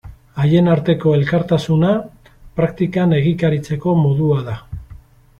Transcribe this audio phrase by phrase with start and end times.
[0.43, 1.91] Haien arteko elkartasuna
[2.59, 4.57] praktikan egikaritzeko modua da.